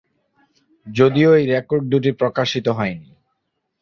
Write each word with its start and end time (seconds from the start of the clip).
যদিও 0.87 1.29
এই 1.35 1.45
রেকর্ড 1.45 1.83
দুটি 1.91 2.11
প্রকাশিত 2.11 2.67
হয়নি। 2.69 3.09